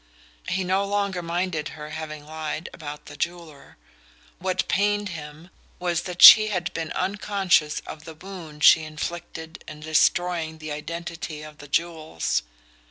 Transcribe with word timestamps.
He 0.47 0.63
no 0.63 0.83
longer 0.83 1.21
minded 1.21 1.69
her 1.77 1.91
having 1.91 2.25
lied 2.25 2.69
about 2.73 3.05
the 3.05 3.15
jeweller; 3.15 3.77
what 4.39 4.67
pained 4.67 5.09
him 5.09 5.51
was 5.77 6.01
that 6.09 6.23
she 6.23 6.47
had 6.47 6.73
been 6.73 6.91
unconscious 6.93 7.83
of 7.85 8.03
the 8.03 8.15
wound 8.15 8.63
she 8.63 8.81
inflicted 8.81 9.63
in 9.67 9.81
destroying 9.81 10.57
the 10.57 10.71
identity 10.71 11.43
of 11.43 11.59
the 11.59 11.67
jewels. 11.67 12.41